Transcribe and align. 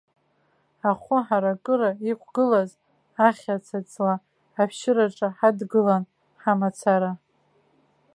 Ахәы 0.89 1.17
ҳаракыра 1.27 1.89
иқәгылаз 2.11 2.71
ахьаца-ҵла 3.27 4.13
ашәшьыраҿы 4.61 5.27
ҳадгылан 5.37 6.03
ҳамацара. 6.41 7.11